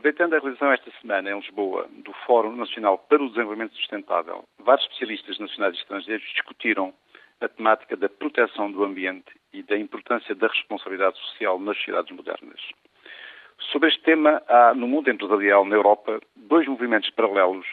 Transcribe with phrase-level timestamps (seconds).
[0.00, 4.86] Aproveitando a realização esta semana em Lisboa do Fórum Nacional para o Desenvolvimento Sustentável, vários
[4.86, 6.94] especialistas nacionais e estrangeiros discutiram
[7.38, 12.62] a temática da proteção do ambiente e da importância da responsabilidade social nas sociedades modernas.
[13.70, 17.66] Sobre este tema, há no mundo empresarial, na Europa, dois movimentos paralelos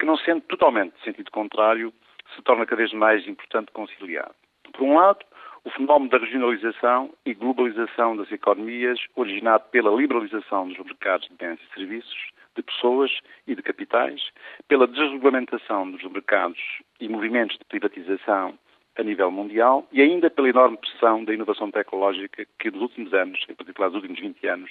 [0.00, 1.94] que, não sendo totalmente de sentido contrário,
[2.34, 4.32] se torna cada vez mais importante conciliar.
[4.72, 5.24] Por um lado,
[5.68, 11.60] o fenómeno da regionalização e globalização das economias, originado pela liberalização dos mercados de bens
[11.60, 13.10] e serviços, de pessoas
[13.46, 14.30] e de capitais,
[14.66, 16.58] pela desregulamentação dos mercados
[16.98, 18.58] e movimentos de privatização
[18.96, 23.38] a nível mundial e ainda pela enorme pressão da inovação tecnológica que nos últimos anos,
[23.46, 24.70] em particular nos últimos 20 anos,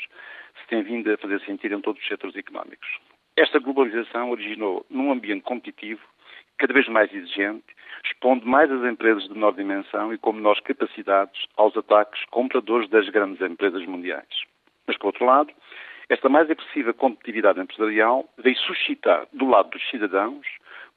[0.59, 2.89] se tem vindo a fazer sentir em todos os setores económicos.
[3.35, 6.01] Esta globalização originou num ambiente competitivo
[6.57, 7.65] cada vez mais exigente,
[8.05, 13.07] expondo mais as empresas de menor dimensão e com menores capacidades aos ataques compradores das
[13.09, 14.27] grandes empresas mundiais.
[14.85, 15.53] Mas, por outro lado,
[16.09, 20.47] esta mais agressiva competitividade empresarial veio suscitar, do lado dos cidadãos,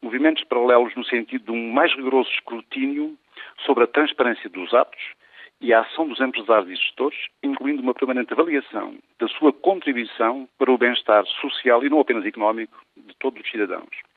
[0.01, 3.19] movimentos paralelos no sentido de um mais rigoroso escrutínio
[3.65, 5.01] sobre a transparência dos atos
[5.61, 10.71] e a ação dos empresários e gestores, incluindo uma permanente avaliação da sua contribuição para
[10.71, 14.10] o bem-estar social e não apenas económico de todos os cidadãos.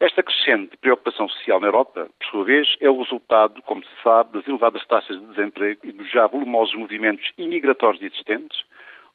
[0.00, 4.32] Esta crescente preocupação social na Europa, por sua vez, é o resultado, como se sabe,
[4.32, 8.64] das elevadas taxas de desemprego e dos já volumosos movimentos imigratórios existentes,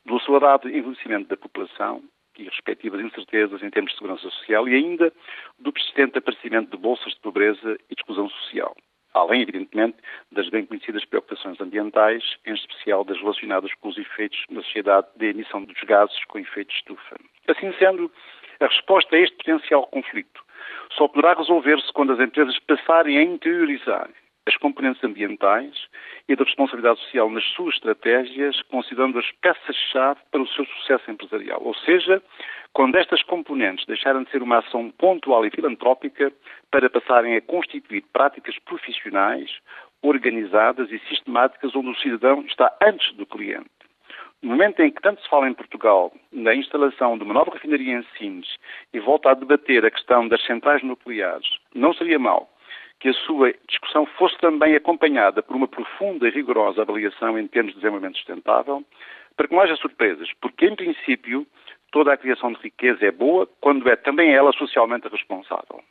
[0.06, 2.04] do acelerado envelhecimento da população
[2.38, 5.12] e respectivas incertezas em termos de segurança social e ainda
[5.58, 8.76] do persistente aparecimento de bolsas de pobreza e de exclusão social.
[9.16, 9.98] Além, evidentemente,
[10.32, 15.26] das bem conhecidas preocupações ambientais, em especial das relacionadas com os efeitos na sociedade da
[15.26, 17.16] emissão dos gases com efeito de estufa.
[17.48, 18.12] Assim sendo,
[18.60, 20.45] a resposta a este potencial conflito
[20.94, 24.10] só poderá resolver-se quando as empresas passarem a interiorizar
[24.48, 25.74] as componentes ambientais
[26.30, 31.62] e da responsabilidade social nas suas estratégias, considerando as peças-chave para o seu sucesso empresarial.
[31.64, 32.22] Ou seja,
[32.72, 36.32] quando estas componentes deixarem de ser uma ação pontual e filantrópica
[36.70, 39.50] para passarem a constituir práticas profissionais,
[40.04, 43.75] organizadas e sistemáticas, onde o cidadão está antes do cliente.
[44.46, 47.98] No momento em que tanto se fala em Portugal na instalação de uma nova refinaria
[47.98, 48.48] em Sines
[48.94, 52.48] e volta a debater a questão das centrais nucleares, não seria mal
[53.00, 57.74] que a sua discussão fosse também acompanhada por uma profunda e rigorosa avaliação em termos
[57.74, 58.86] de desenvolvimento sustentável,
[59.36, 61.48] para que não haja surpresas, porque, em princípio,
[61.92, 65.82] toda a criação de riqueza é boa quando é também ela socialmente responsável.